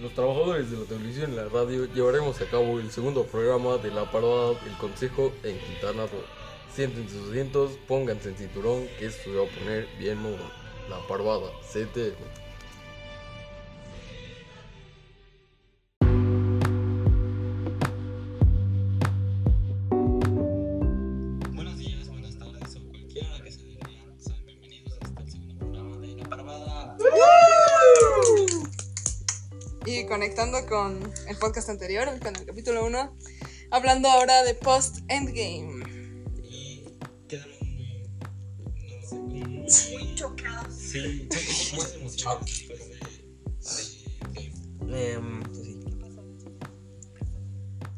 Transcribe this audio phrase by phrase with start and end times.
[0.00, 3.90] los trabajadores de la televisión y la radio llevaremos a cabo el segundo programa de
[3.90, 6.24] la parada El Consejo en Quintana Roo.
[6.74, 10.50] Siéntense sus asientos, pónganse en cinturón, que esto se va a poner bien movido.
[10.90, 12.43] La parvada, CT.
[30.74, 33.16] Con el podcast anterior, con el capítulo 1,
[33.70, 35.84] hablando ahora de Post Endgame.
[36.42, 36.84] Y
[37.28, 38.02] quedamos muy.
[39.62, 40.74] No sé, como muy chocados.
[40.76, 42.96] Sí, sí, muy emocionados después de.
[44.86, 45.84] de- pues sí.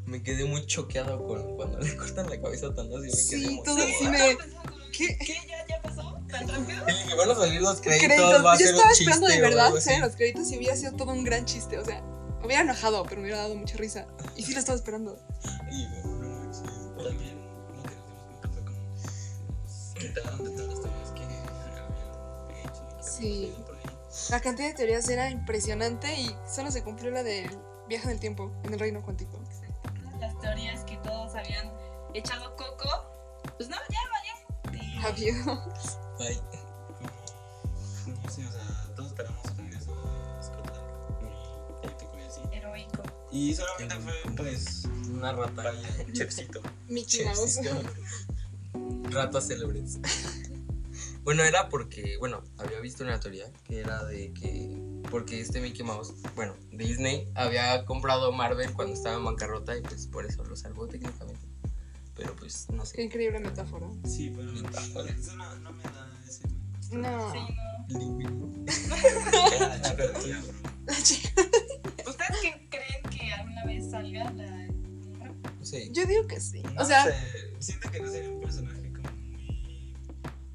[0.05, 3.15] Me quedé muy choqueado con cuando le cortan la cabeza a Thanos y me quedé
[3.23, 4.37] Sí, muy todo así de.
[4.95, 5.17] ¿Qué?
[5.17, 5.35] ¿Qué?
[5.47, 6.15] ¿Ya, ya pasó?
[6.29, 6.83] ¿Tan rápido?
[6.89, 8.45] Y que van a salir los créditos, Créditos.
[8.45, 9.99] va a Yo ser estaba un esperando chiste de o verdad así.
[9.99, 11.77] los créditos y hubiera sido todo un gran chiste.
[11.79, 12.03] O sea,
[12.47, 14.05] me hubiera enojado, pero me hubiera dado mucha risa.
[14.37, 15.19] Y sí lo estaba esperando.
[15.69, 16.63] Y no manches,
[16.95, 17.37] también
[18.31, 18.79] lo que fue como.
[19.99, 21.45] Quitaron de todas las teorías que habían
[22.63, 22.97] hecho.
[22.97, 23.53] que Sí.
[23.65, 23.83] por ahí.
[24.29, 27.49] La cantidad de teorías era impresionante y solo se cumplió la del
[27.89, 29.39] viaje en el tiempo en el reino cuántico.
[30.19, 31.69] Las teorías que todos habían
[32.13, 33.41] echado coco.
[33.57, 35.07] Pues no, ya vaya.
[35.09, 35.97] Adiós.
[36.19, 36.41] Ay,
[43.37, 45.63] Y solamente fue, pues, una rata.
[45.63, 46.61] vaya, un chefcito.
[46.87, 47.59] Mickey Mouse.
[49.11, 49.99] Ratas célebres.
[51.23, 54.75] bueno, era porque, bueno, había visto una teoría que era de que,
[55.11, 60.07] porque este Mickey Mouse, bueno, Disney había comprado Marvel cuando estaba en bancarrota y pues
[60.07, 61.45] por eso lo salvó técnicamente.
[62.15, 63.03] Pero pues no Qué sé.
[63.03, 63.87] increíble metáfora.
[64.03, 65.11] Sí, pero Metáfora.
[65.11, 66.41] eso no, no me da ese.
[66.91, 67.31] No.
[67.31, 67.39] Sí,
[67.89, 68.47] no.
[70.87, 71.36] La chica
[73.89, 74.67] salga la.
[75.63, 75.89] Sé.
[75.91, 76.61] Yo digo que sí.
[76.73, 77.15] No O sea, sé,
[77.59, 79.81] siento que no sería un personaje como muy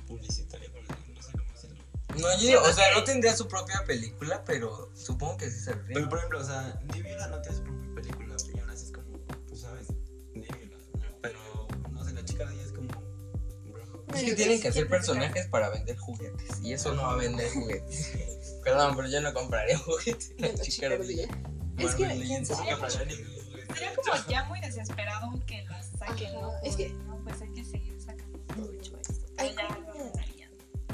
[0.06, 1.82] publicitario, pero no sé cómo hacerlo.
[2.18, 6.08] No, yo, o sea, no tendría su propia película, pero supongo que sí se Pero
[6.08, 9.18] por ejemplo, o sea, Nebula no tiene su propia película, y aún así es como,
[9.46, 10.42] tú sabes, ¿no?
[11.20, 14.04] Pero, no sé, la chica de ella es como, bro.
[14.14, 16.60] Es que tienen que hacer personajes para vender juguetes.
[16.62, 18.12] Y eso no va a vender juguetes.
[18.64, 20.36] Perdón, pero yo no compraría juguetes.
[20.38, 21.28] de la chica ardilla.
[21.78, 22.48] Es que, ¿quién Legends.
[22.48, 22.90] sabe?
[22.90, 26.52] Sería como ya muy desesperado que las saquen, ¿no?
[26.62, 29.26] Es que- No, pues hay que seguir sacando mucho esto.
[29.38, 29.88] Ay, Pero ya ¿cómo?
[30.04, 30.50] lo harían.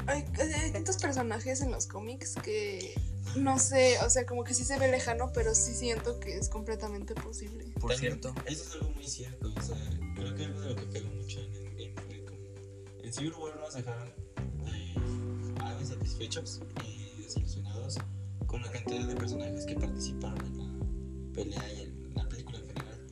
[0.07, 2.95] Hay, hay tantos personajes en los cómics que
[3.35, 6.49] no sé, o sea, como que sí se ve lejano, pero sí siento que es
[6.49, 7.65] completamente posible.
[7.79, 8.33] Por cierto.
[8.45, 9.77] Eso es algo muy cierto, o sea,
[10.15, 13.73] creo que algo de lo que pegó mucho en fue como, en Civil War nos
[13.75, 14.07] dejaron
[14.73, 14.95] eh,
[15.61, 17.97] algo satisfechos y desilusionados
[18.47, 20.63] con la cantidad de personajes que participaron en la
[21.43, 23.07] pelea y en la película en general.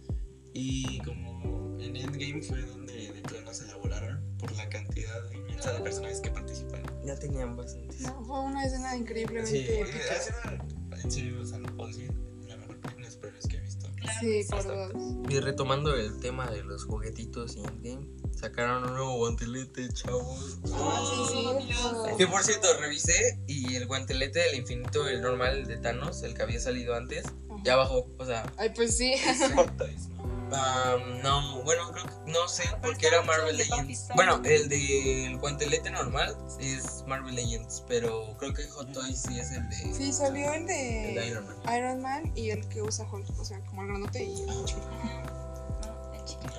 [0.54, 5.80] Y como en Endgame fue donde de plano se elaboraron por la cantidad inmensa de
[5.82, 6.88] personajes que participaron.
[7.06, 8.02] Ya tenían bastantes.
[8.02, 10.64] No, fue una escena increíblemente Sí, épica.
[11.04, 12.12] en serio, o sea, no puedo decir,
[12.48, 13.77] la mejor película de superhéroes que he visto.
[14.20, 14.92] Sí, por dos.
[15.30, 20.58] Y retomando el tema de los juguetitos y Endgame, sacaron un nuevo guantelete, chavos.
[20.74, 22.18] Ah, sí, sí.
[22.18, 26.44] Que por cierto, revisé y el guantelete del infinito, el normal de Thanos, el que
[26.44, 27.26] había salido antes,
[27.64, 28.08] ya bajó.
[28.18, 29.14] O sea, Ay, pues sí.
[30.48, 34.08] Um, no, bueno, creo que no sé Pero porque era Marvel de Legends.
[34.16, 39.52] Bueno, el del guantelete normal es Marvel Legends, pero creo que Hot Toys sí es
[39.52, 41.78] el de, Sí, salió el el de de Iron Man.
[41.78, 44.88] Iron Man y el que usa Hulk, o sea, como el granote y el chiquito.
[45.86, 46.54] No, el chiquito.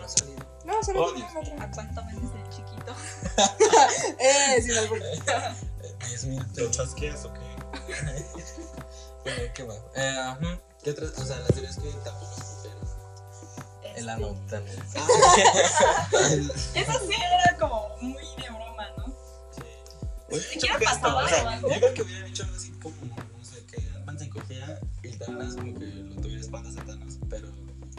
[0.00, 0.36] No, salir.
[0.64, 1.22] No, solo Oh, el.
[1.60, 2.94] ¿A cuánto vendes el chiquito?
[4.18, 5.00] Eh, sin albur.
[6.08, 7.40] 10 mil ¿Te chasqueas o qué?
[9.24, 9.74] Bueno, ¿qué va?
[9.94, 11.10] Eh, ¿Qué otras?
[11.18, 12.70] O sea, las teorías que tampoco se.
[13.96, 14.78] El Este, ano también.
[16.74, 19.06] Eso sí era como muy de broma, ¿no?
[19.52, 19.62] Sí.
[20.28, 21.60] Hubiera siquiera pasaba o sea.
[21.60, 25.08] Yo creo que hubieran hecho algo así como, no sé, que Ant-Man se encogía y
[25.16, 27.48] Thanos como que lo tuviera espaldas a Thanos, pero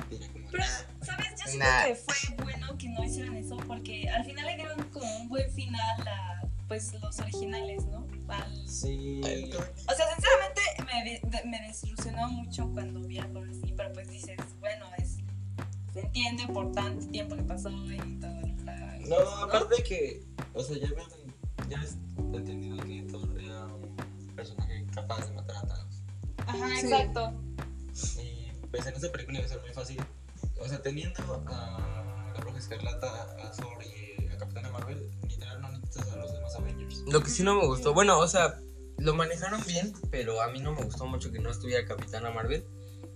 [0.09, 0.47] diría como...
[0.51, 0.63] Pero,
[1.03, 1.27] ¿sabes?
[1.31, 1.85] Yo siento Nah.
[1.85, 5.51] que fue bueno que no hicieran eso porque al final le dieron como un buen
[5.53, 8.07] final a pues los originales, ¿no?
[8.29, 9.19] Al- Sí.
[9.25, 14.85] O sea, sinceramente me, me desilusionó mucho cuando vi algo así, pero pues dices, bueno,
[14.97, 15.17] es
[15.93, 18.31] se entiende por tanto tiempo que pasó y todo.
[18.65, 20.23] la- No, aparte de que,
[20.53, 21.09] o sea, ya habían,
[21.69, 21.97] ya has
[22.33, 23.95] entendido que Thor era un
[24.35, 26.03] personaje capaz de matar a Thanos.
[26.47, 26.85] Ajá, Sí.
[26.85, 27.33] exacto.
[28.21, 30.01] Y pues en esta película iba a ser muy fácil.
[30.59, 33.07] O sea, teniendo a la Bruja Escarlata,
[33.44, 37.03] a Thor y a Capitana Marvel, literal no necesitas a los demás Avengers.
[37.07, 38.59] Lo que sí no me gustó, bueno, o sea,
[38.97, 42.65] lo manejaron bien, pero a mí no me gustó mucho que no estuviera Capitana Marvel.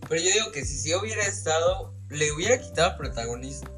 [0.10, 3.69] Pero yo digo que si sí hubiera estado, le hubiera quitado protagonismo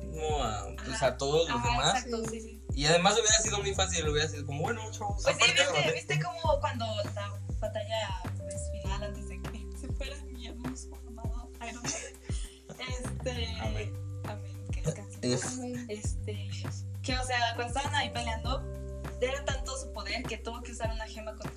[0.43, 1.95] a, pues, a todos los Ajá, demás.
[2.05, 2.61] exacto, sí, sí.
[2.75, 6.19] Y además hubiera sido muy fácil, hubiera sido como, bueno, chavos, Pues sí, ¿viste, viste
[6.21, 6.85] como cuando
[7.15, 11.83] la batalla pues, final antes de que se fuera mi hermoso amado Iron?
[11.85, 13.47] Este.
[13.61, 13.93] Amén.
[14.25, 15.19] Amén, que descanse.
[15.21, 15.59] Es-
[15.89, 16.49] Este.
[17.01, 18.61] Que, o sea, cuando estaban ahí peleando,
[19.21, 21.56] era tanto su poder que tuvo que usar una gema contra.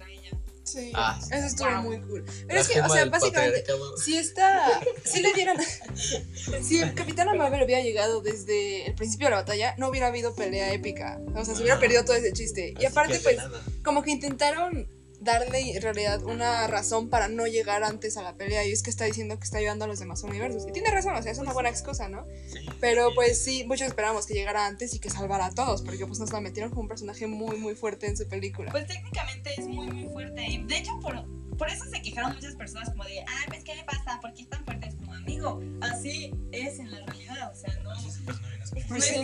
[0.73, 1.83] Sí, Ah, eso estuvo Wow.
[1.83, 2.25] muy cool.
[2.47, 3.65] Pero la es que, o sea, básicamente,
[4.03, 5.57] si esta, si le dieran,
[6.63, 10.35] si el Capitán Marvel hubiera llegado desde el principio de la batalla, no hubiera habido
[10.35, 11.21] pelea épica.
[11.35, 12.75] O sea, se hubiera perdido todo ese chiste.
[12.79, 13.61] Y aparte, pues, nada.
[13.85, 14.89] como que intentaron
[15.21, 18.91] darle en realidad una razón para no llegar antes a la pelea y es que
[18.91, 21.39] está diciendo que está ayudando a los demás universos y tiene razón, o sea, es
[21.39, 22.27] una buena excusa, ¿no?
[22.49, 23.15] Sí, Pero sí.
[23.15, 26.33] pues sí, muchos esperábamos que llegara antes y que salvara a todos porque pues nos
[26.33, 28.71] la metieron como un personaje muy muy fuerte en su película.
[28.71, 30.45] Pues técnicamente es muy, muy fuerte.
[30.47, 31.25] Y de hecho, por,
[31.57, 34.19] por eso se quejaron muchas personas como de, ay, pues, ¿qué le pasa?
[34.21, 34.89] ¿Por qué es tan fuerte?
[34.89, 37.53] Es como, amigo, así es en la realidad.
[37.53, 39.23] O sea, no, Así es el personaje, no es no Pues es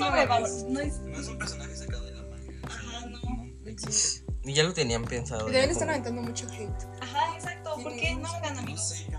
[0.64, 2.52] no es No es un personaje sacado de la manga.
[2.64, 3.20] Ajá, no.
[3.20, 4.25] No.
[4.46, 5.48] Y ya lo tenían pensado.
[5.48, 6.70] Y ya también están aventando mucho hate.
[7.02, 7.76] Ajá, exacto.
[7.82, 8.88] ¿Por qué no No amigos?
[8.88, 9.19] sé, yo.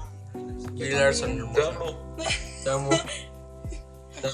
[0.74, 1.62] Brie Larson, hermosa.
[1.70, 2.18] amo.
[2.64, 2.90] Te amo.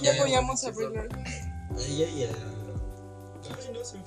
[0.02, 1.26] Ya apoyamos a Brie Larson.
[1.26, 2.30] A ella y a.
[2.30, 4.04] Ay, no, se me.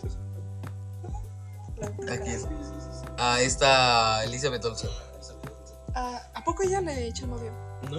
[2.13, 2.47] Aquí es.
[3.19, 4.89] A esta Elizabeth Olsen.
[4.91, 5.03] Ah.
[5.95, 7.53] Ah, ¿A poco ella le echó novio?
[7.83, 7.97] No, no,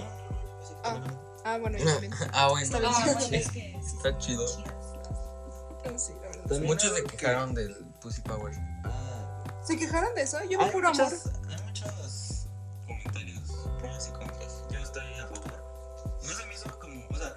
[0.62, 1.00] ese Ah.
[1.44, 2.12] Ah, bueno, yo también.
[2.32, 2.64] Ah, bueno.
[2.64, 3.14] Está Ah, bien.
[3.18, 4.46] bueno, es que Está chido.
[4.48, 6.42] Sí, la verdad.
[6.48, 8.52] También Muchos se quejaron del Pussy Power.
[8.84, 10.38] Ah, ¿Se quejaron de eso?
[10.48, 11.02] Yo hay puro amor.
[11.04, 12.46] muchas- Hay muchos
[12.86, 13.40] comentarios
[13.78, 14.64] pros y contras.
[14.70, 16.16] Yo estoy a favor.
[16.22, 17.04] No se me hizo como.
[17.10, 17.34] O sea,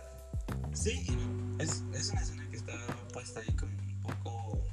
[0.73, 1.57] sí y no.
[1.63, 2.73] Es, es una escena que está
[3.13, 4.63] puesta ahí como un poco.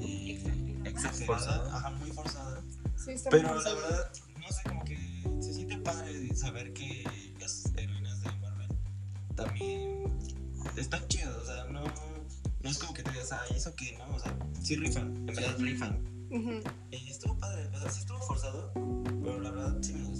[0.00, 1.76] eh, exagerada.
[1.76, 2.62] Ajá, muy forzada.
[2.96, 4.96] Sí, está Pero muy la verdad, no sé, como que
[5.40, 7.04] se siente padre saber que
[7.40, 8.68] las heroínas de Marvel
[9.36, 10.18] también
[10.76, 11.84] están chidas, o sea, no,
[12.62, 15.26] no es como que te digas, ay, eso que no, o sea, sí rifan, en
[15.26, 16.18] verdad rifan.
[16.90, 20.18] Y estuvo padre, o sea, sí estuvo forzado, pero la verdad sí me gustó.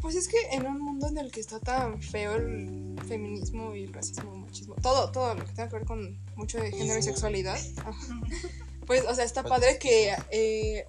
[0.00, 3.84] Pues es que en un mundo en el que está tan feo el feminismo y
[3.84, 6.98] el racismo, el machismo, todo, todo lo que tenga que ver con mucho de género
[6.98, 8.20] y sexualidad, ajá,
[8.86, 10.86] pues, o sea, está padre que, eh,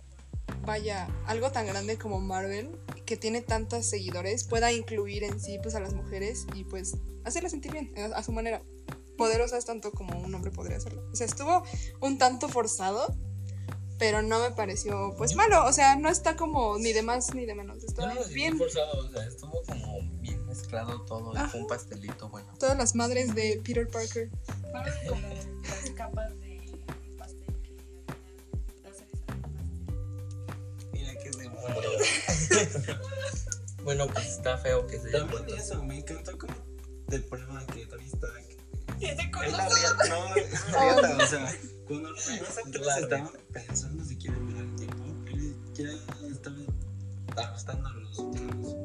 [0.65, 2.69] vaya, algo tan grande como Marvel,
[3.05, 7.51] que tiene tantos seguidores, pueda incluir en sí, pues, a las mujeres y, pues, hacerlas
[7.51, 8.61] sentir bien, a, a su manera.
[9.21, 11.03] Poderosas tanto como un hombre podría hacerlo.
[11.11, 11.63] O sea, estuvo
[11.99, 13.15] un tanto forzado,
[13.99, 15.63] pero no me pareció, pues, malo.
[15.67, 17.83] O sea, no está como ni de más ni de menos.
[17.83, 18.57] Está No, sí, bien.
[18.57, 21.33] forzado, o sea, estuvo como bien mezclado todo.
[21.33, 21.49] y Ajá.
[21.49, 22.51] fue un pastelito bueno.
[22.59, 24.29] Todas las madres de Peter Parker.
[24.71, 25.27] fueron como
[25.61, 26.51] las capas de
[33.83, 36.53] bueno, pues está feo que se También eso, me encantó como
[37.07, 37.97] te prueban que Y ese
[38.99, 41.55] Es la riata, no, es riata, o sea,
[41.87, 42.27] cuando los
[42.85, 45.89] La estaban pensando si quieren ver el tiempo, él ya
[46.31, 46.57] estaba
[47.49, 48.75] ajustando los últimos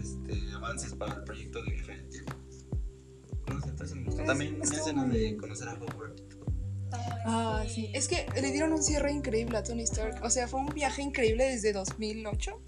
[0.00, 2.32] este, avances para el proyecto de viaje tiempo.
[3.62, 4.20] Sé, entonces me gustó.
[4.22, 6.14] Es- También estuvo escena de conocer a Howard.
[7.26, 7.90] Ah, sí.
[7.92, 10.20] Es que le dieron un cierre increíble a Tony Stark.
[10.24, 12.60] O sea, fue un viaje increíble desde 2008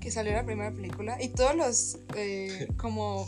[0.00, 1.20] que salió la primera película.
[1.20, 3.26] Y todos los, eh, como,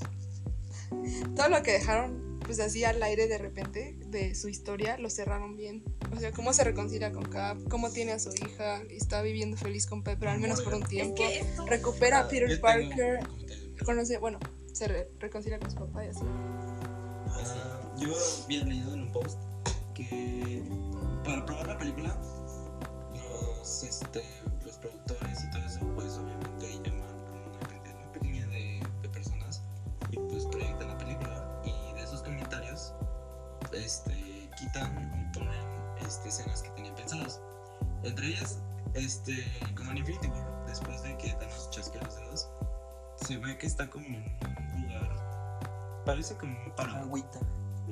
[1.37, 5.57] todo lo que dejaron, pues así al aire de repente de su historia, lo cerraron
[5.57, 5.83] bien.
[6.14, 9.57] O sea, cómo se reconcilia con Cap, cómo tiene a su hija y está viviendo
[9.57, 11.23] feliz con Pepper, al menos por un tiempo.
[11.67, 13.21] Recupera a Peter Parker,
[13.85, 14.38] conoce, bueno,
[14.73, 16.21] se re- reconcilia con su papá y así.
[16.25, 18.12] Ah, yo
[18.45, 19.38] había leído en un post
[19.95, 20.62] que
[21.25, 22.21] para probar la película,
[23.14, 24.23] los, este,
[24.64, 26.53] los productores y todo eso, pues obviamente
[36.14, 37.40] este, escenas que tenían pensadas.
[38.04, 38.61] Entre ellas,
[38.94, 39.44] este,
[39.76, 42.49] como en Infinity War, después de que Thanos chasquea los dedos,
[43.16, 44.25] se ve que está como en
[44.75, 47.00] un lugar, parece como un páramo.
[47.00, 47.40] Agüita.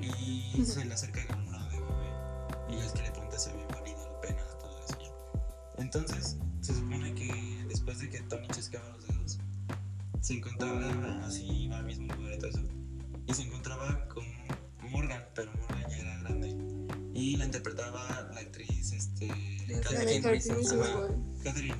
[0.00, 2.76] Y se le acerca Gamora de bebé.
[2.76, 5.14] Y es que le pregunta si había valido la pena todo eso.
[5.78, 9.38] Entonces, se supone que después de que Tony chasqueaba los dedos,
[10.20, 12.62] se encontraba así, iba al mismo lugar y todo eso.
[13.26, 14.24] Y se encontraba con
[14.90, 16.11] Morgan, pero Morgan ya era.
[17.32, 19.26] Y la interpretaba la actriz, este.
[19.82, 20.20] Catherine-.
[21.42, 21.76] Catherine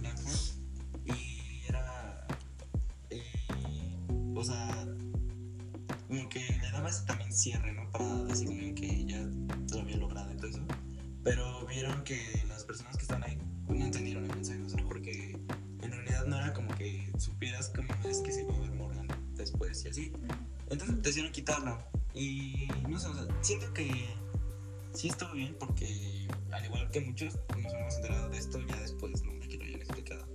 [25.42, 29.49] bien porque al igual que muchos nos hemos enterado de esto ya después, no de
[29.49, 30.26] que lo hayan explicado.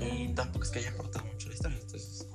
[0.00, 2.26] Y tampoco es que haya aportado mucho la historia, entonces...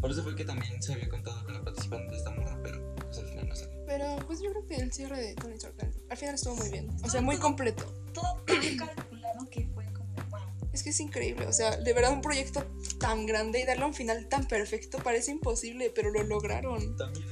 [0.00, 2.94] Por eso fue que también se había contado con la participante de esta morra, pero
[2.94, 3.84] pues al final no salió.
[3.86, 5.74] Pero pues yo creo que el cierre de Tony Stark
[6.08, 6.88] al final estuvo muy bien.
[7.02, 7.84] O sea, muy completo.
[8.14, 10.40] Todo calculado que fue como, wow.
[10.72, 11.46] Es que es increíble.
[11.46, 12.64] O sea, de verdad un proyecto
[12.98, 16.96] tan grande y darle un final tan perfecto parece imposible, pero lo lograron.
[16.96, 17.26] También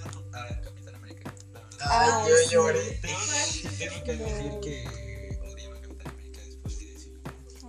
[1.79, 1.89] Verdad.
[1.91, 2.55] Ah, yo sí.
[2.55, 3.01] lloré.
[3.79, 7.21] Tengo, que admitir que odiaba a Capitán América después de decirlo.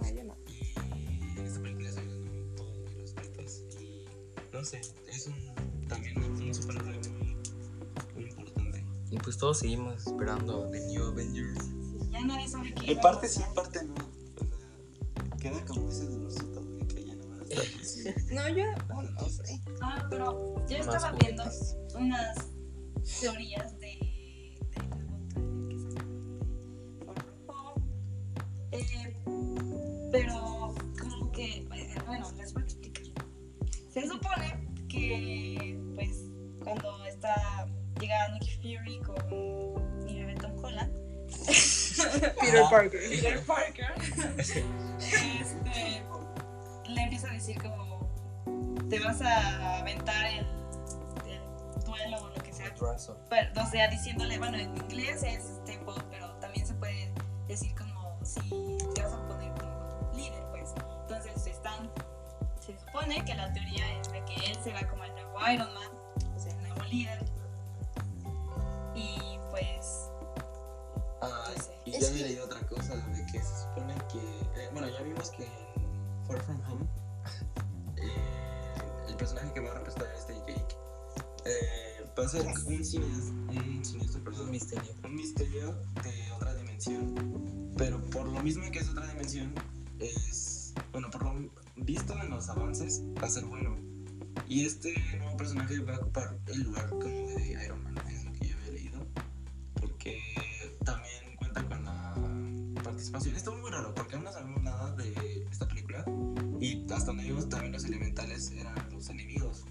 [0.04, 0.38] Ay, yo no.
[0.48, 2.01] Y en esta película se
[2.56, 3.62] todos muy respetos.
[3.80, 4.06] Y
[4.51, 7.38] no sé, es un, también un superhéroe muy,
[8.16, 8.86] muy importante.
[9.12, 11.60] Y pues todos seguimos esperando The New Avengers.
[12.10, 12.92] Ya nadie sabe qué.
[12.94, 13.94] En parte sí, en parte no.
[13.94, 17.66] O sea, queda como ese dolorcito de que ya no va a estar.
[18.32, 19.62] No, yo no, no sé.
[19.82, 21.44] Ah, pero yo estaba viendo
[21.96, 22.38] unas
[23.22, 23.99] teorías de,
[32.30, 33.04] bueno, les voy a explicar.
[33.92, 36.26] Se supone que, pues,
[36.64, 37.68] cuando está
[38.00, 40.92] llega Nick Fury con mi bebé Tom Holland,
[42.40, 43.02] Peter Parker.
[43.10, 43.94] Peter Parker,
[44.38, 44.64] este,
[46.88, 48.10] le empieza a decir como,
[48.90, 50.46] te vas a aventar el,
[51.28, 52.74] el duelo o lo que sea.
[53.30, 57.12] Pero, o sea, diciéndole, bueno, en inglés es up, pero también se puede
[57.48, 58.79] decir como si
[63.00, 65.91] supone que la teoría es de que él será como el nuevo Iron Man,
[66.36, 67.25] o sea, el nuevo líder.
[68.96, 70.10] Y pues,
[71.22, 71.72] Ah, No sé.
[71.86, 74.20] y ya había leído otra cosa de que se supone que.
[74.62, 76.86] eh, bueno, ya vimos que en Far From Home,
[77.98, 78.75] eh,
[79.08, 80.75] el personaje que va a representar este Jake
[81.46, 83.01] eh, va a ser un siniestro,
[83.50, 83.82] un
[84.18, 84.91] Un perdón, misterio.
[85.03, 87.74] un misterio de otra dimensión.
[87.77, 89.53] Pero por lo mismo que es otra dimensión,
[90.00, 90.59] es.
[92.39, 93.75] Los avances, va a ser bueno.
[94.48, 98.31] Y este nuevo personaje va a ocupar el lugar como de Iron Man, es lo
[98.31, 99.05] que yo había leído.
[99.74, 100.22] Porque
[100.86, 103.36] también cuenta con la participación.
[103.36, 106.05] Estuvo muy raro, porque aún no sabemos nada de esta película.
[106.62, 109.65] Y hasta donde vimos también los elementales eran los enemigos.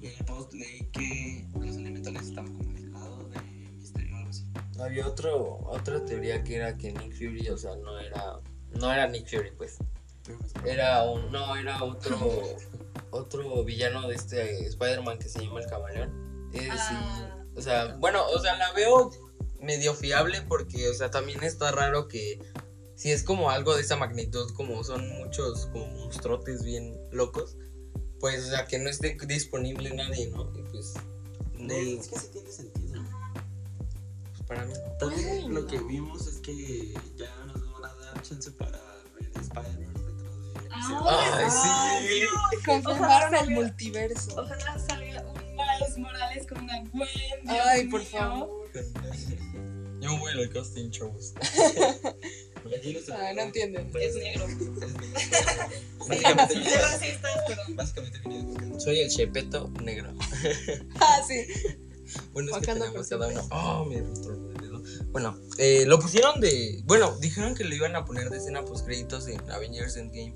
[0.00, 3.40] Y en el post leí que los elementales estaban como del lado de
[3.76, 4.44] Misterio o algo así.
[4.80, 8.40] Había otro, otra teoría que era que Nick Fury, o sea, no era,
[8.72, 9.78] no era Nick Fury, pues.
[10.64, 12.18] Era un, no, era otro,
[13.10, 16.50] otro villano de este Spider-Man que se llama el Camaleón.
[16.52, 17.44] Es, Ah.
[17.54, 19.10] o sea, bueno, o sea, la veo
[19.60, 22.38] medio fiable porque, o sea, también está raro que
[22.94, 27.56] si es como algo de esa magnitud, como son muchos como monstruotes bien locos,
[28.20, 30.50] pues, o sea, que no esté disponible nadie, ¿no?
[30.58, 30.94] Y pues,
[31.54, 33.02] No, es que sí tiene sentido.
[34.30, 34.72] pues, para mí.
[34.98, 38.80] También lo que vimos es que ya nos van a dar chance para
[39.18, 39.87] ver Spider-Man.
[41.06, 42.58] Ay, sí.
[42.64, 44.40] Confirmaron el multiverso.
[44.40, 47.08] ojalá salga un Miles Morales con una Gwen.
[47.42, 48.68] Dios Ay, por favor.
[50.00, 51.34] Yo voy a los casting shows.
[53.12, 53.90] Ah, no entienden.
[54.00, 54.46] Es negro.
[56.08, 57.20] Básicamente,
[57.74, 60.14] básicamente Soy el Chepeto negro.
[61.00, 61.46] Ah, sí.
[62.32, 63.46] Bueno, es que tenemos cada uno.
[63.50, 64.82] Oh, me retorno el dedo.
[65.10, 66.80] Bueno, eh, lo pusieron de.
[66.84, 70.34] Bueno, dijeron que lo iban a poner de escena post créditos en Avengers Endgame.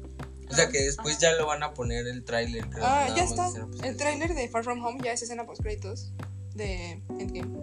[0.53, 2.69] O sea que después ya lo van a poner el tráiler.
[2.69, 3.49] creo, Ah, ya está.
[3.85, 6.13] El tráiler de Far From Home ya es escena post créditos
[6.55, 7.59] de Endgame.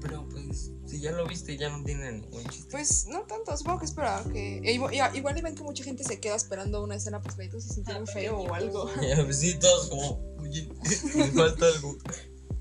[0.00, 2.68] Pero pues, si ya lo viste, ya no tiene ningún chiste.
[2.70, 5.82] Pues no tanto, supongo que espera que e igual, ya- igual y ven que mucha
[5.82, 8.88] gente se queda esperando una escena post créditos y sintieron Ah, feo o algo.
[9.24, 10.20] Pues sí, todos como.
[10.38, 10.68] Oye,
[11.16, 11.98] me falta algo.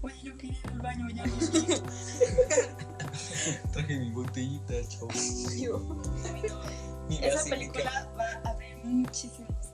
[0.02, 1.82] Oye, yo quería ir al baño, ya no sé.
[3.72, 5.08] Traje mi botellita, chavo.
[7.22, 8.27] Esa película va
[9.08, 9.74] cambios.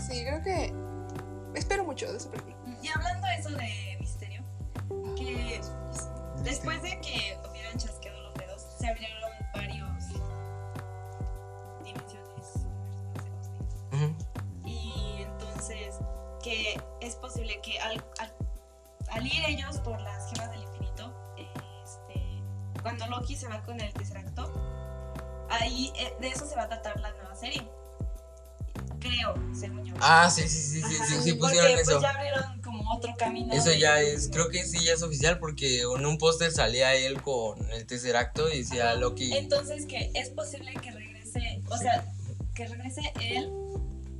[0.00, 0.72] Sí, creo que
[1.54, 2.56] espero mucho de esa película.
[2.82, 4.42] Y hablando de eso de misterio,
[5.16, 5.60] que
[6.44, 10.08] después de que hubieran chasqueado los dedos, se abrieron varios
[11.84, 12.58] dimensiones, dice.
[13.92, 14.14] Ujú.
[14.64, 15.98] Y entonces,
[16.42, 18.32] que es posible que al, al,
[19.10, 22.42] al ir ellos por las gemas del infinito, este,
[22.82, 24.52] cuando Loki se va con el Tesseracto,
[25.50, 27.68] ahí eh, de eso se va a tratar la nueva serie.
[29.08, 29.94] Creo, según yo.
[30.00, 32.00] Ah, sí, sí, sí, sí, Ajá, sí, sí, porque pusieron pues eso.
[32.00, 33.52] ya abrieron como otro camino.
[33.52, 36.94] Eso de- ya es, creo que sí ya es oficial porque en un póster salía
[36.94, 39.00] él con el tercer acto y decía Ajá.
[39.00, 39.32] Loki.
[39.36, 42.04] Entonces que es posible que regrese, o sea,
[42.54, 43.50] que regrese él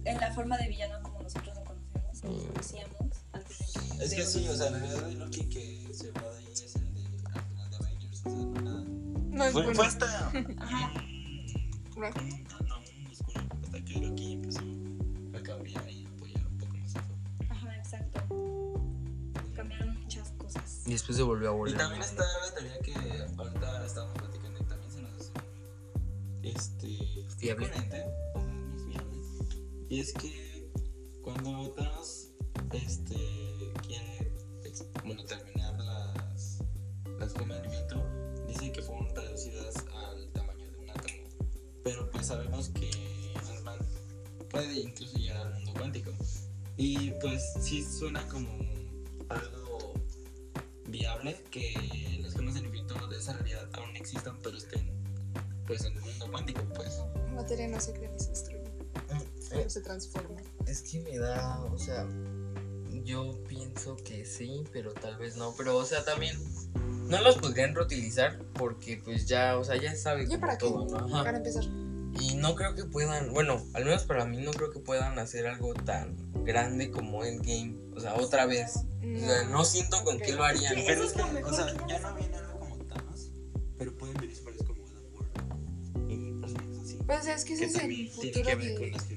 [0.04, 2.96] en la forma de villano como nosotros lo conocemos, como lo conocíamos
[3.32, 3.58] antes
[3.98, 6.48] de Es que sí, o sea, en realidad el Loki que se va de ahí
[6.52, 7.00] es el de
[7.34, 8.84] al final de Avengers, o sea, no nada.
[9.30, 9.76] No es Fue, bueno.
[9.76, 10.92] fue hasta Ajá.
[20.88, 21.76] Y después se volvió a Y volver.
[21.76, 22.94] también está la teoría que
[23.36, 25.32] ahorita estábamos platicando y también se nos hace
[26.42, 27.70] este, Fiable.
[29.90, 30.70] Y es que
[31.22, 32.28] cuando Thanos
[32.72, 33.16] este,
[33.86, 34.32] quiere
[35.04, 36.60] bueno, terminar las,
[37.18, 38.02] las gemas del viento,
[38.46, 41.28] dice que fueron reducidas al tamaño de un átomo.
[41.84, 42.90] Pero pues sabemos que
[43.34, 43.78] Ant-Man
[44.48, 46.12] puede incluso llegar al mundo cuántico.
[46.78, 48.48] Y pues sí suena como
[49.28, 49.67] algo
[50.88, 54.90] viable que las gemas del infinito de esa realidad aún existan, pero estén
[55.66, 57.02] pues en el mundo cuántico, pues.
[57.14, 58.64] La materia no se crea ni se destruye.
[59.40, 60.40] Solo se transforma.
[60.66, 62.06] Es que me da, o sea,
[63.04, 65.54] yo pienso que sí, pero tal vez no.
[65.56, 66.36] Pero, o sea, también
[67.06, 70.66] no los podrían reutilizar porque, pues ya, o sea, ya sabe ¿Ya para qué?
[70.66, 70.98] todo, ¿no?
[70.98, 71.24] Ajá.
[71.24, 71.64] Para empezar.
[72.20, 75.46] Y no creo que puedan, bueno, al menos para mí no creo que puedan hacer
[75.46, 77.76] algo tan grande como Endgame.
[77.98, 78.76] O sea, otra vez.
[78.76, 80.72] O sea, no siento con qué lo harían.
[80.72, 83.30] Sí, Pero es que, o sea, ya no viene algo como Thanos,
[83.76, 86.98] pero pueden venir historias como Adam Warlock y personas así.
[87.04, 89.08] Pues es que ese que es el también tiene futuro que ver con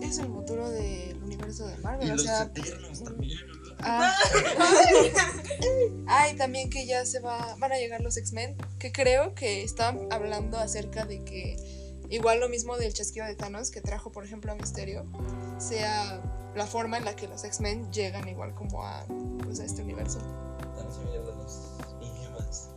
[0.00, 0.06] de.
[0.08, 2.10] Es el futuro del universo de Y Marvel.
[2.10, 2.42] O los sea.
[2.42, 3.76] eternos también, ¿verdad?
[3.82, 4.16] Ah.
[6.08, 10.08] Ay, también que ya se va, van a llegar los X-Men, que creo que estaban
[10.10, 11.54] hablando acerca de que
[12.10, 15.06] igual lo mismo del chasquido de Thanos que trajo, por ejemplo, a Misterio,
[15.58, 16.20] sea
[16.54, 19.04] la forma en la que los X-Men llegan igual como a,
[19.42, 20.18] pues, a este universo.
[20.76, 22.68] También se vienen los Inhumans.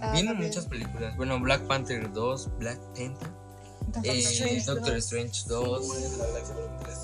[0.00, 0.48] Ah, Vienen también.
[0.50, 1.16] muchas películas.
[1.16, 3.28] Bueno, Black Panther 2, Black Panther,
[4.04, 5.86] eh, Strange Doctor 2, Strange 2.
[5.86, 6.98] Guardianes de la Galaxia Volumen 3.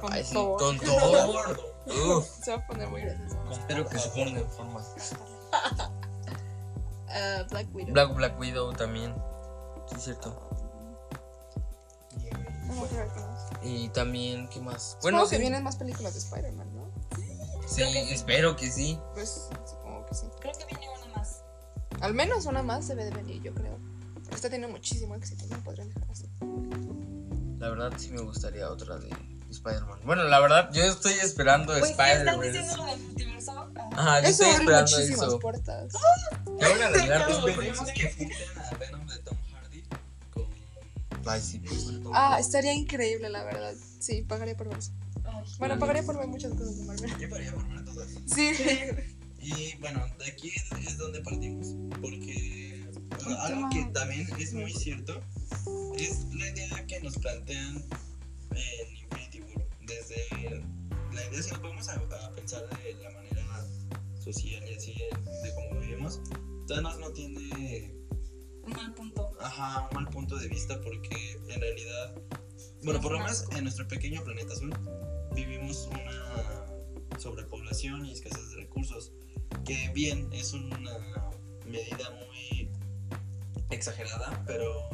[0.00, 0.58] con Ay, sí, Thor.
[0.58, 0.76] con.
[1.86, 3.36] Uf, Se va a poner muy gracioso.
[3.52, 4.80] espero que se ponga en forma.
[7.16, 7.92] Ah, Black Widow.
[7.92, 9.14] Black, Black Widow también.
[9.86, 10.36] Sí, es cierto.
[12.66, 13.33] No me acuerdo qué más.
[13.64, 14.98] Y también, ¿qué más?
[15.02, 16.84] Bueno, Bueno, que sí, vienen más películas de Spider-Man, ¿no?
[17.66, 18.98] sí, espero que sí.
[19.14, 20.26] Pues supongo que sí.
[20.40, 21.42] Creo que viene una más.
[22.00, 23.78] Al menos una más debe de venir, yo creo.
[24.30, 26.28] Esta tiene muchísimo éxito, no podrían dejar así.
[27.58, 29.08] La verdad, sí me gustaría otra de
[29.50, 30.00] Spider-Man.
[30.04, 32.40] Bueno, la verdad, yo estoy esperando Pues Spider-Man.
[32.42, 33.52] diciendo lo del multiverso.
[33.52, 35.38] ah, Ajá, yo Eso estoy esperando muchísimas eso.
[35.38, 35.92] puertas.
[36.58, 37.48] Que van a arreglar todo.
[37.48, 39.03] esperemos que a
[41.26, 41.90] Ay, sí, pues.
[42.12, 43.74] Ah, estaría increíble, la verdad.
[43.98, 44.92] Sí, pagaría por ver eso.
[45.24, 45.44] ay.
[45.58, 47.10] Bueno, pagaría por ver muchas cosas de Marvel.
[47.18, 48.08] Yo podría formar todas.
[48.26, 48.52] Sí.
[49.40, 51.74] Y bueno, de aquí es, donde partimos.
[52.00, 52.82] Porque
[53.24, 55.20] bueno, algo que también es muy cierto
[55.98, 57.84] es la idea que nos plantean
[58.52, 59.66] en Infinity War.
[59.86, 60.60] Desde
[61.12, 63.66] la idea, si nos podemos a, a pensar de la manera
[64.18, 66.20] social y así de, de cómo vivimos,
[66.66, 67.92] Thanos no tiene
[68.66, 69.32] Un mal punto.
[69.40, 72.14] ajá, un mal punto de vista porque en realidad,
[72.82, 74.74] bueno, por lo menos en nuestro pequeño planeta azul
[75.34, 79.12] vivimos una sobrepoblación y escasez de recursos,
[79.64, 80.98] que bien es una
[81.66, 82.70] medida muy
[83.70, 84.88] exagerada, pero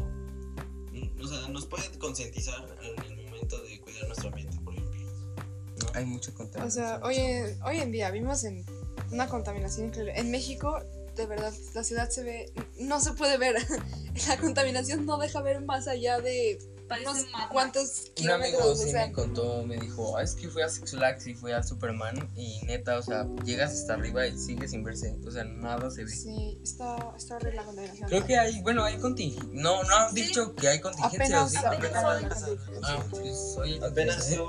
[0.93, 5.01] mm, o sea, nos puede concientizar en el momento de cuidar nuestro ambiente, por ejemplo.
[5.01, 5.87] ¿no?
[5.95, 6.67] Hay mucho contenido.
[6.67, 8.65] O sea, hoy en, hoy en día vivimos en
[9.11, 10.13] una contaminación increíble.
[10.17, 10.81] En México,
[11.17, 13.57] de verdad, la ciudad se ve, no se puede ver.
[14.29, 18.67] La contaminación no deja ver más allá de Parece unos cuantos Un amigo kilómetros.
[18.67, 21.35] O sí sea, me contó, me dijo, "Ah, es que fui a Six Flags y
[21.35, 25.31] fui a Superman y neta, o sea, llegas hasta arriba y sigue sin verse, o
[25.31, 26.11] sea, nada se ve.
[26.11, 28.09] sí, está, está horrible la contaminación.
[28.09, 29.49] Creo que hay, bueno, hay contingencia.
[29.53, 30.23] No, no han Sí.
[30.23, 31.59] dicho que hay contingencia, ¿o apenas, sí?
[31.65, 32.45] apenas apenas.
[32.83, 34.41] Ah, pues hoy Apenas ¿eh?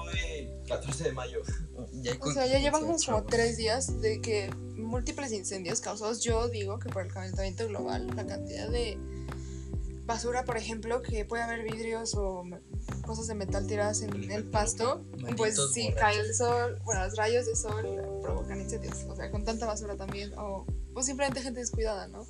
[0.63, 1.41] Hoy, 14 de mayo.
[1.93, 3.30] Ya O sea, ya llevamos contingencia, como chavos.
[3.30, 6.21] tres días de que múltiples incendios causados.
[6.21, 8.97] Yo digo que por el calentamiento global, la cantidad de
[10.06, 12.43] basura, por ejemplo, que puede haber vidrios o
[13.06, 16.00] cosas de metal tiradas en el pasto, Malditos pues si borrachos.
[16.00, 19.04] cae el sol, bueno, los rayos de sol provocan incendios.
[19.06, 22.26] O sea, con tanta basura también, o, o simplemente gente descuidada, ¿no?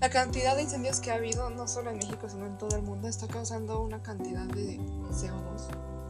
[0.00, 2.82] La cantidad de incendios que ha habido, no solo en México, sino en todo el
[2.82, 5.68] mundo, está causando una cantidad de CO2 increíble.
[5.68, 6.01] O sea,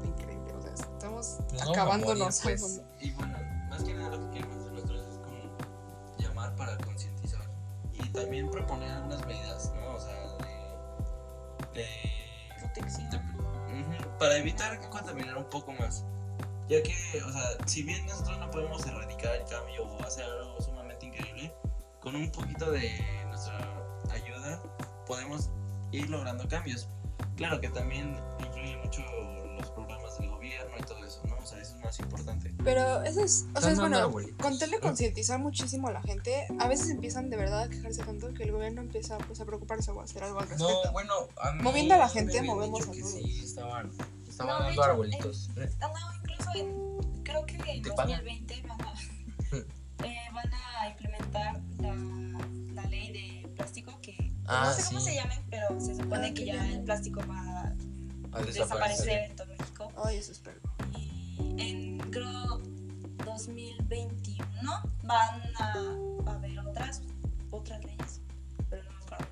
[0.80, 2.82] estamos a acabándonos morir, al pues.
[3.00, 5.56] Y bueno, más que nada lo que queremos hacer nosotros es como
[6.18, 7.40] llamar para concientizar
[7.92, 9.94] y también proponer algunas medidas, ¿no?
[9.94, 10.36] O sea,
[11.74, 11.80] de...
[11.80, 12.12] de-
[12.60, 13.10] Protección.
[13.10, 16.04] de- ujú, para evitar contaminar un poco más.
[16.68, 16.94] Ya que,
[17.26, 21.52] o sea, si bien nosotros no podemos erradicar el cambio o hacer algo sumamente increíble,
[22.00, 22.90] con un poquito de
[23.28, 23.58] nuestra
[24.10, 24.62] ayuda
[25.06, 25.50] podemos
[25.90, 26.88] ir logrando cambios.
[27.36, 29.02] Claro que también influye mucho
[29.62, 31.36] los programas del gobierno y todo eso, ¿no?
[31.42, 32.52] O sea, eso es más importante.
[32.62, 34.36] Pero eso es, o sea, es bueno, arbolitos.
[34.40, 38.02] con tal de concientizar muchísimo a la gente, a veces empiezan de verdad a quejarse
[38.04, 40.82] tanto que el gobierno empieza pues, a preocuparse o a hacer algo al respecto.
[40.84, 43.12] No, bueno, a mí Moviendo a la me gente, habían movemos dicho a que todos.
[43.14, 43.90] sí, estaban,
[44.28, 45.50] estaban No, dando hecho, arbolitos.
[45.80, 48.08] Ah, no, incluso en, creo que en ¿Te pagan?
[48.24, 48.94] 2020 van a,
[50.06, 51.94] eh, van a implementar la,
[52.82, 55.10] la ley de plástico que Ah, no sé cómo sí.
[55.10, 56.64] se llamen, pero se supone Ah, que ya bien.
[56.78, 57.72] el plástico va
[58.32, 59.51] A a desaparecer en todo
[60.12, 60.60] Eso espero.
[60.98, 62.60] Y en creo
[63.24, 64.46] 2021
[65.04, 65.72] van a,
[66.26, 67.02] a haber otras
[67.50, 68.20] otras leyes,
[68.70, 69.26] pero no me acuerdo.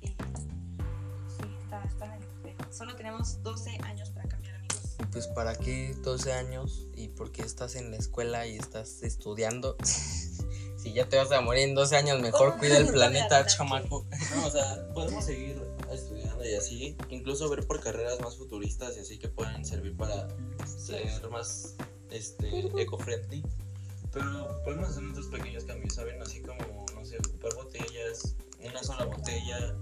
[0.00, 4.96] Y sí, está, está en el- Solo tenemos 12 años para cambiar, amigos.
[5.10, 9.76] Pues para qué 12 años y por qué estás en la escuela y estás estudiando.
[10.78, 14.06] si ya te vas a morir en 12 años, mejor cuida el planeta, chamaco.
[14.36, 15.60] No, o sea, podemos seguir
[16.52, 20.28] y así, incluso ver por carreras más futuristas y así que puedan servir para
[20.66, 21.76] ser más
[22.10, 23.42] este, eco-friendly.
[24.12, 26.20] Pero podemos hacer otros pequeños cambios, ¿saben?
[26.20, 29.74] Así como, no sé, ocupar botellas, una sola botella,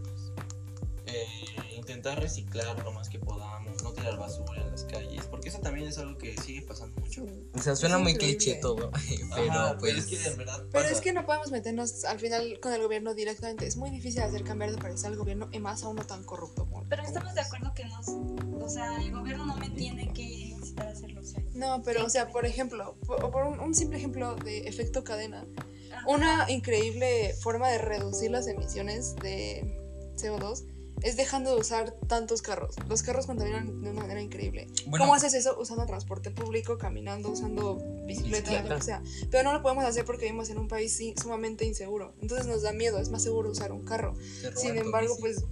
[1.12, 1.26] eh,
[1.76, 5.88] intentar reciclar lo más que podamos, no tirar basura en las calles, porque eso también
[5.88, 7.24] es algo que sigue pasando mucho.
[7.54, 8.36] O sea, suena Es muy increíble.
[8.38, 8.90] cliché todo,
[9.34, 9.96] pero Ajá, pues...
[9.96, 13.14] es que de verdad Pero es que no podemos meternos al final con el gobierno
[13.14, 13.66] directamente.
[13.66, 16.66] Es muy difícil hacer cambiar de parecer al gobierno y más a uno tan corrupto.
[16.66, 20.22] como- Pero estamos de acuerdo que nos, o sea, el gobierno no me tiene que
[20.22, 21.20] incitar a hacerlo.
[21.20, 24.68] O sea, No, pero o sea, por ejemplo, por, por un, un simple ejemplo de
[24.68, 25.44] efecto cadena,
[25.92, 26.04] Ajá.
[26.06, 29.76] una increíble forma de reducir las emisiones de
[30.16, 30.64] CO2
[31.02, 32.74] es dejando de usar tantos carros.
[32.88, 34.66] Los carros contaminan de una manera increíble.
[34.86, 35.56] Bueno, ¿Cómo haces eso?
[35.58, 38.68] Usando transporte público, caminando, usando bicicleta, Bicicleta.
[38.68, 39.02] lo que sea.
[39.30, 42.14] Pero no lo podemos hacer porque vivimos en un país sumamente inseguro.
[42.20, 44.14] Entonces nos da miedo, es más seguro usar un carro.
[44.56, 45.44] Sin embargo, pues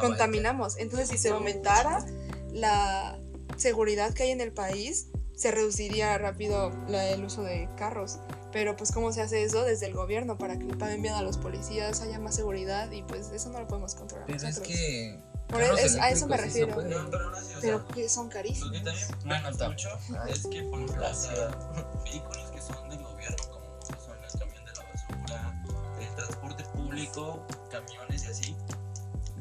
[0.00, 0.76] contaminamos.
[0.78, 2.04] Entonces, si se aumentara
[2.52, 3.18] la
[3.56, 8.18] seguridad que hay en el país, se reduciría rápido la- el uso de carros.
[8.52, 11.22] Pero pues cómo se hace eso desde el gobierno para que le paguen bien a
[11.22, 14.68] los policías, haya más seguridad y pues eso no lo podemos controlar Pero es nosotros.
[14.68, 15.20] que...
[15.48, 16.74] Por carros es- a eso me sí refiero.
[16.74, 16.90] puede.
[16.90, 18.72] No, pero aún así, o sea, Pero que son Lo que carísimos.
[18.72, 19.88] también Bueno, mucho
[20.22, 20.32] Ay.
[20.32, 21.48] es que, por ejemplo, o sea,
[22.04, 25.64] vehículos que son del gobierno, como son el camión de la basura,
[26.00, 28.56] el transporte público, camiones y así,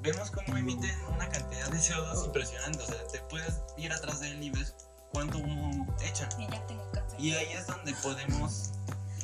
[0.01, 2.83] vemos cómo emiten una cantidad de CO2 impresionante.
[2.83, 4.73] O sea, te puedes ir atrás de él y ves
[5.13, 6.27] cuánto humo echan.
[6.41, 7.19] Y ya tengo cáncer.
[7.21, 8.71] Y ahí es donde podemos,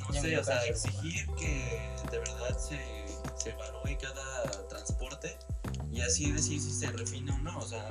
[0.07, 2.79] no me sé, o sea, exigir que de verdad se,
[3.37, 5.37] se evalúe cada transporte
[5.91, 7.57] y así decir si se refina o no.
[7.57, 7.89] O sea,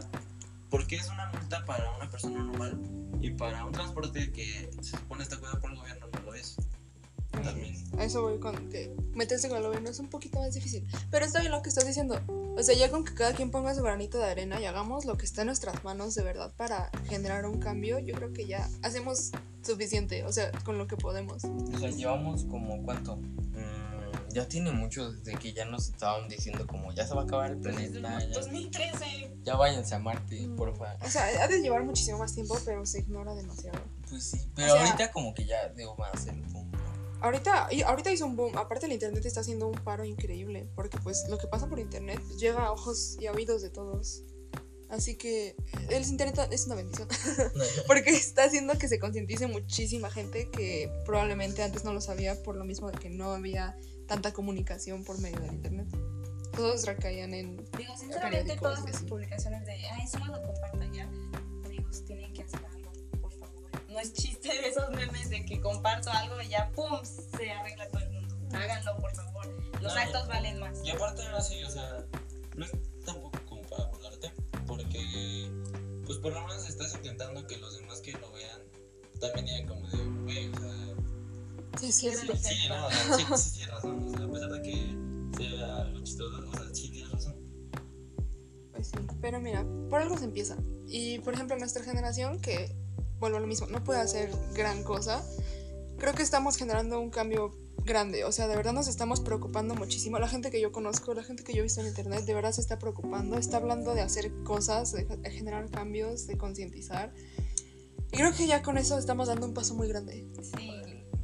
[0.70, 2.80] porque es una multa para una persona normal
[3.20, 6.56] y para un transporte que se supone está cuidado por el gobierno no lo es.
[7.30, 7.76] También.
[7.98, 10.86] A eso voy con que meterse con el gobierno es un poquito más difícil.
[11.10, 12.20] Pero está bien lo que estás diciendo.
[12.56, 15.16] O sea, ya con que cada quien ponga su granito de arena y hagamos lo
[15.18, 18.68] que está en nuestras manos de verdad para generar un cambio, yo creo que ya
[18.82, 19.32] hacemos
[19.66, 20.24] suficiente.
[20.24, 21.44] O sea, con lo que podemos.
[21.44, 23.16] O sea, llevamos como cuánto.
[23.16, 27.24] Mm, ya tiene mucho desde que ya nos estaban diciendo como ya se va a
[27.24, 29.36] acabar el Desde planeta, el ya, 2013.
[29.44, 30.56] ya váyanse a Marte, Mm.
[30.56, 30.96] porfa.
[31.02, 33.78] O sea, ha de llevar muchísimo más tiempo, pero se ignora demasiado.
[34.08, 36.70] Pues sí, pero sea- ahorita como que ya digo, va a ser el boom.
[37.22, 38.56] Ahorita, y ahorita hizo un boom.
[38.58, 40.68] Aparte, el internet está haciendo un paro increíble.
[40.76, 44.22] Porque, pues, lo que pasa por internet llega a ojos y a oídos de todos.
[44.88, 45.56] Así que
[45.90, 47.08] el internet es una bendición.
[47.86, 52.56] porque está haciendo que se concientice muchísima gente que probablemente antes no lo sabía por
[52.56, 55.88] lo mismo de que no había tanta comunicación por medio del internet.
[56.54, 57.56] Todos recaían en.
[57.76, 59.04] Digo, sinceramente, todas así.
[59.04, 61.04] publicaciones de, ay, solo lo compartan ya.
[61.64, 63.60] Amigos, tienen que hacer algo, por favor.
[63.90, 67.88] No es chiste de esos memes de que comparto algo y ya, pum, se arregla
[67.88, 68.34] todo el mundo.
[68.56, 69.46] Háganlo, por favor.
[69.82, 70.78] Los No, actos valen más.
[70.82, 72.06] Y aparte, ahora sí, o sea,
[72.56, 72.72] no es
[74.66, 75.50] porque,
[76.04, 78.60] pues por lo menos estás intentando que los demás que lo vean
[79.20, 81.80] también digan como de, güey, o sea.
[81.80, 82.26] Sí, sí, sí.
[82.36, 84.08] Sí, no, o sea, sí, sí razón.
[84.08, 87.36] O sea, a pesar de que sea algo chistoso, o sea, sí tienes razón.
[88.72, 90.56] Pues sí, pero mira, por algo se empieza.
[90.86, 92.74] Y por ejemplo, nuestra generación, que
[93.18, 95.24] vuelvo a lo mismo, no puede hacer gran cosa,
[95.98, 97.54] creo que estamos generando un cambio
[97.86, 98.24] grande.
[98.24, 100.18] O sea, de verdad nos estamos preocupando muchísimo.
[100.18, 102.52] La gente que yo conozco, la gente que yo he visto en internet, de verdad
[102.52, 107.12] se está preocupando, está hablando de hacer cosas, de, generar cambios, de concientizar.
[108.12, 110.26] Y creo que ya con eso estamos dando un paso muy grande.
[110.42, 110.70] Sí.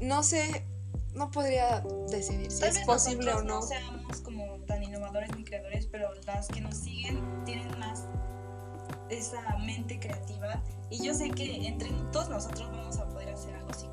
[0.01, 0.64] No sé,
[1.12, 3.61] no podría decidir si Tal es vez posible o no.
[3.61, 8.05] no seamos como tan innovadores ni creadores, pero las que nos siguen tienen más
[9.11, 13.72] esa mente creativa y yo sé que entre todos nosotros vamos a poder hacer algo
[13.72, 13.91] significativo.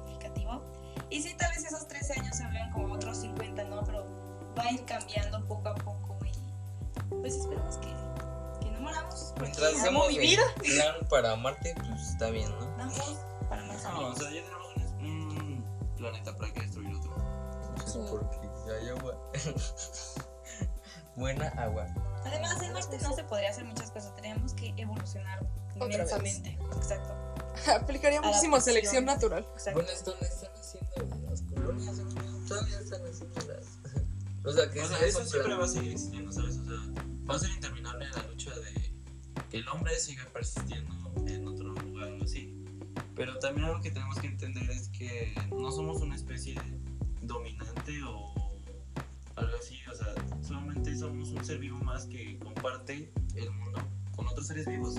[4.60, 7.88] Va a ir cambiando poco a poco y pues esperemos que,
[8.66, 9.34] que no moramos.
[9.40, 10.44] Mientras amo mi el vida.
[10.58, 12.78] plan para Marte, pues está bien, ¿no?
[12.78, 13.18] Vamos
[13.50, 14.68] para más No, o sea, ya tenemos
[15.00, 17.16] un, un planeta para que destruir otro.
[17.86, 18.00] Sí.
[18.10, 18.38] Porque
[18.80, 19.16] hay agua.
[21.16, 21.88] Buena agua.
[22.26, 24.14] Además, en Marte no se podría hacer muchas cosas.
[24.16, 25.40] Tenemos que evolucionar
[25.76, 25.96] Otra vez.
[25.96, 26.58] inmensamente.
[26.78, 27.14] Exacto.
[27.82, 28.62] Aplicaría muchísimo Adaptación.
[28.76, 29.46] selección natural.
[29.54, 29.80] exacto.
[29.80, 31.96] Bueno, esto no están haciendo las colonias,
[32.48, 33.80] todavía están haciendo las.
[34.50, 36.58] O sea, que O sea, sea eso siempre va a seguir existiendo, ¿sabes?
[36.58, 38.94] O sea, va a ser interminable la lucha de
[39.52, 40.92] que el hombre siga persistiendo
[41.28, 42.56] en otro lugar o así.
[43.16, 46.56] Pero también algo que tenemos que entender es que no somos una especie
[47.22, 48.34] dominante o
[49.36, 49.78] algo así.
[49.92, 53.80] O sea, solamente somos un ser vivo más que comparte el mundo
[54.16, 54.96] con otros seres vivos.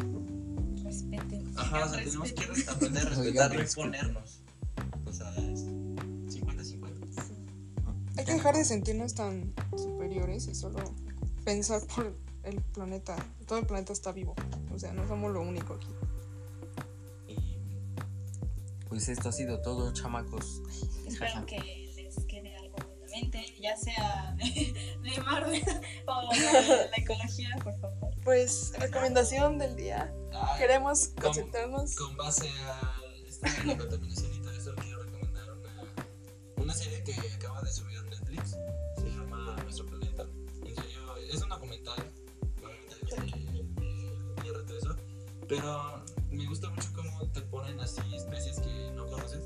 [0.85, 1.53] Respeten.
[1.57, 3.83] Ajá, o sea, tenemos que aprender a respetar y respeto.
[3.83, 4.43] ponernos.
[5.07, 5.70] O sea, es 50-50.
[8.21, 10.79] Hay que dejar de sentirnos tan superiores y solo
[11.43, 13.17] pensar por el planeta.
[13.47, 14.35] Todo el planeta está vivo.
[14.75, 15.89] O sea, no somos lo único aquí.
[17.29, 17.57] Y
[18.91, 20.61] Pues esto ha sido todo, chamacos.
[21.07, 21.61] Espero que
[21.97, 25.63] les quede algo en la mente, ya sea de, de Marvel
[26.07, 28.11] o de la ecología, por favor.
[28.23, 30.13] Pues, recomendación del día.
[30.35, 31.97] Ay, Queremos concentrarnos.
[31.97, 37.63] con base a esta contaminación y todo eso, quiero recomendar una, una serie que acaba
[37.63, 37.99] de subir
[38.31, 38.57] Netflix.
[38.97, 40.27] Se llama Nuestro Planeta.
[40.65, 42.13] En serio, es un documental.
[42.63, 44.97] Obviamente de tierra y todo eso.
[45.49, 49.43] Pero me gusta mucho cómo te ponen así especies que no conoces.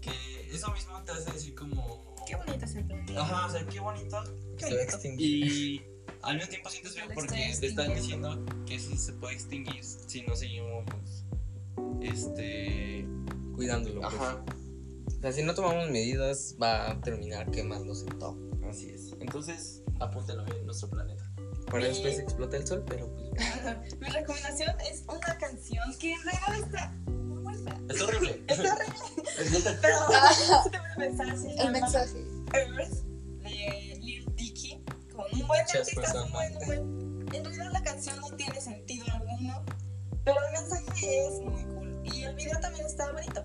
[0.00, 2.14] Que eso mismo te hace decir como.
[2.26, 3.22] Qué bonito es el planeta.
[3.22, 4.24] Ajá, o sea, qué bonito.
[4.56, 5.46] Se va a extinguir.
[5.46, 5.82] Y
[6.22, 10.22] al mismo tiempo sientes feo porque te están diciendo que sí se puede extinguir si
[10.22, 10.84] no seguimos.
[12.00, 13.06] Este.
[13.54, 14.00] Cuidándolo.
[14.00, 14.59] pues.
[15.20, 18.36] O sea, si no tomamos medidas, va a terminar quemándose todo.
[18.68, 19.12] así es.
[19.20, 21.24] Entonces, apúntalo bien, nuestro planeta.
[21.66, 21.88] Para Sí.
[21.90, 23.30] después explota el sol, pero pues.
[24.00, 27.80] Mi recomendación es una canción que en realidad está muy fea.
[27.88, 28.42] Es horrible.
[28.48, 29.96] Está horrible, pero
[30.70, 30.76] te
[31.62, 32.18] El mensaje.
[32.54, 32.92] Earth
[33.42, 34.82] de Lil Dicky
[35.14, 39.04] con un buen artista, un buen, un buen- En realidad la canción no tiene sentido
[39.12, 39.64] alguno,
[40.24, 42.00] pero el mensaje es muy cool.
[42.04, 43.44] Y el video también está bonito,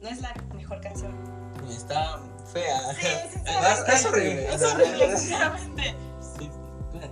[0.00, 1.14] no es la mejor canción.
[1.70, 2.18] Está
[2.52, 2.80] fea.
[2.94, 3.92] Sí, Es, sinceramente.
[3.94, 4.54] es horrible.
[4.54, 5.94] Es horrible, sinceramente.
[6.38, 6.50] Sí.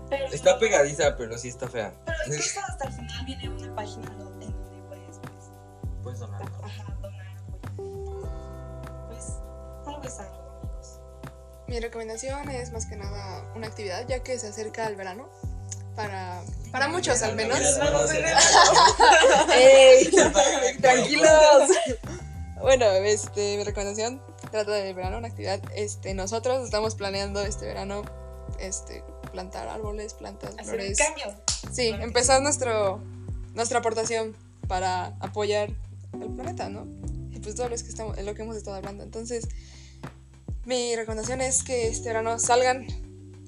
[0.09, 1.93] Pero, Está pegadiza, pero sí está fea.
[2.07, 5.33] Pero incluso hasta el final viene una página donde, en donde puedes, pues,
[6.03, 6.43] Puedes donar.
[6.43, 7.27] ajá, donar.
[9.09, 9.25] Pues,
[9.87, 11.01] algo es algo, amigos.
[11.69, 15.29] Mi recomendación es más que nada una actividad, ya que se acerca el verano.
[15.95, 17.59] Para, para muchos al menos.
[20.81, 21.71] Tranquilos.
[22.61, 25.61] Bueno, este, mi recomendación trata del verano, una actividad.
[25.75, 28.03] Este, nosotros estamos planeando este verano,
[28.59, 30.99] este, plantar árboles, plantas, Hacer un flores.
[30.99, 31.35] cambio.
[31.73, 33.01] Sí, empezar nuestro,
[33.55, 34.35] nuestra aportación
[34.69, 35.71] para apoyar
[36.15, 36.87] al planeta, ¿no?
[37.31, 39.05] Y pues todo lo que, estamos, lo que hemos estado hablando.
[39.05, 39.47] Entonces,
[40.65, 42.87] mi recomendación es que este verano salgan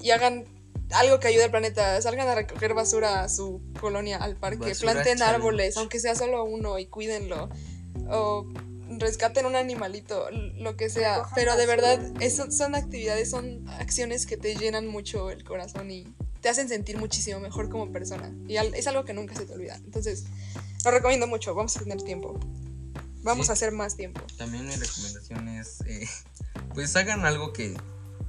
[0.01, 0.45] y hagan
[0.93, 2.01] algo que ayude al planeta.
[2.03, 5.35] Salgan a recoger basura a su colonia, al parque, Basura planten challenge.
[5.37, 7.49] árboles, aunque sea solo uno, y cuídenlo.
[8.11, 8.47] O
[8.99, 11.17] rescaten un animalito, lo que sea.
[11.17, 15.91] Recojan Pero de verdad, eso son actividades, son acciones que te llenan mucho el corazón
[15.91, 16.07] y
[16.41, 18.33] te hacen sentir muchísimo mejor como persona.
[18.47, 19.77] Y al- es algo que nunca se te olvida.
[19.77, 20.25] Entonces,
[20.85, 21.55] lo recomiendo mucho.
[21.55, 22.39] Vamos a tener tiempo.
[23.23, 23.51] Vamos Sí.
[23.51, 24.21] a hacer más tiempo.
[24.37, 26.09] También mi recomendación es, eh,
[26.75, 27.77] pues hagan algo que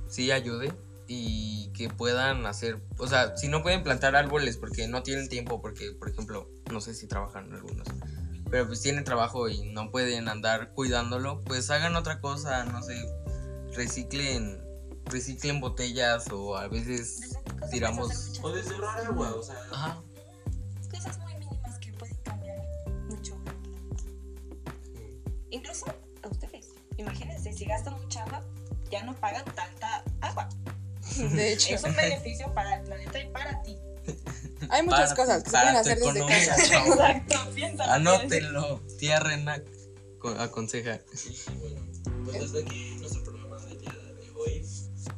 [0.10, 0.74] sí ayude
[1.08, 5.62] y que puedan hacer, o sea, si no pueden plantar árboles porque no tienen tiempo,
[5.62, 7.88] porque, por ejemplo, no sé si trabajan algunos,
[8.50, 12.96] pero pues tienen trabajo y no pueden andar cuidándolo, pues hagan otra cosa, no sé,
[13.74, 14.62] reciclen,
[15.06, 17.36] reciclen botellas o a veces
[17.72, 19.56] Tiramos- O desde ahorrar agua, o sea.
[19.72, 20.02] Ajá.
[20.90, 22.58] Cosas muy mínimas que pueden cambiar
[23.10, 23.36] mucho.
[25.52, 25.86] Incluso
[26.24, 26.70] a ustedes.
[26.98, 28.42] Imagínense, si gastan mucha agua,
[28.90, 30.50] ya no pagan tanta agua.
[31.18, 33.78] De hecho, Es un beneficio para el planeta y para ti.
[34.70, 36.64] hay muchas Para- cosas que se pueden hacer desde economía, casa.
[36.70, 36.94] chavo.
[36.94, 37.92] Exacto, piénsalo.
[37.94, 39.62] Anótenlo, tía Rena
[40.20, 41.00] co- aconseja.
[41.14, 41.82] Sí, bueno.
[42.26, 44.66] Pues hasta aquí nuestro programa del día de hoy.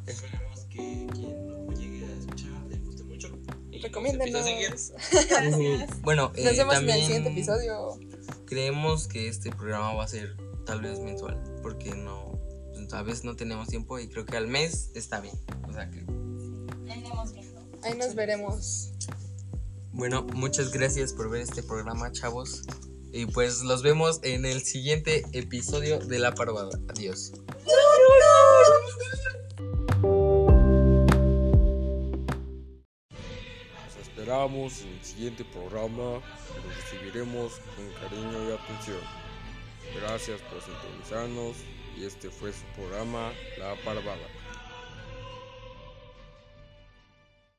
[0.08, 3.28] Esperemos que quien lo llegue a escuchar le guste mucho.
[3.70, 4.48] Y nos Recomiéndennos.
[4.48, 5.30] empiece a seguir.
[5.30, 6.02] Gracias.
[6.02, 8.00] Bueno, eh, Nos vemos también en el siguiente episodio.
[8.46, 10.36] creemos que este programa va a ser
[10.66, 12.40] tal vez mensual, porque no,
[12.74, 15.36] pues, a veces no tenemos tiempo y creo que al mes está bien.
[15.68, 16.06] O sea que
[16.86, 17.62] Ya iremos viendo.
[17.84, 18.92] Ahí nos veremos.
[19.94, 22.64] Bueno, muchas gracias por ver este programa, chavos.
[23.12, 26.72] Y pues los vemos en el siguiente episodio de La Parvada.
[26.90, 27.34] Adiós.
[33.86, 36.22] Los esperamos en el siguiente programa
[36.64, 39.02] los recibiremos con cariño y atención.
[40.00, 41.58] Gracias por sintonizarnos
[41.98, 44.28] y este fue su programa La Parvada.